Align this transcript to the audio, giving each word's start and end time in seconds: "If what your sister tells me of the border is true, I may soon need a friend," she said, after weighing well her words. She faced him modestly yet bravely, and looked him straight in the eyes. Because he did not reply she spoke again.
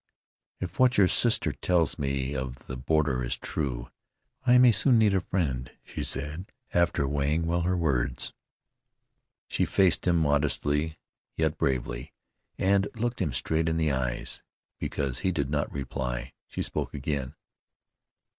"If 0.59 0.79
what 0.79 0.97
your 0.97 1.07
sister 1.07 1.51
tells 1.51 1.99
me 1.99 2.33
of 2.33 2.65
the 2.65 2.75
border 2.75 3.23
is 3.23 3.37
true, 3.37 3.91
I 4.47 4.57
may 4.57 4.71
soon 4.71 4.97
need 4.97 5.13
a 5.13 5.21
friend," 5.21 5.69
she 5.83 6.03
said, 6.03 6.51
after 6.73 7.07
weighing 7.07 7.45
well 7.45 7.61
her 7.61 7.77
words. 7.77 8.33
She 9.47 9.63
faced 9.63 10.07
him 10.07 10.17
modestly 10.17 10.97
yet 11.37 11.55
bravely, 11.59 12.13
and 12.57 12.87
looked 12.95 13.21
him 13.21 13.31
straight 13.31 13.69
in 13.69 13.77
the 13.77 13.91
eyes. 13.91 14.41
Because 14.79 15.19
he 15.19 15.31
did 15.31 15.51
not 15.51 15.71
reply 15.71 16.33
she 16.47 16.63
spoke 16.63 16.95
again. 16.95 17.35